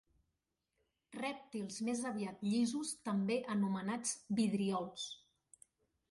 [1.17, 5.05] Rèptils més aviat llisos també anomenats vidriols.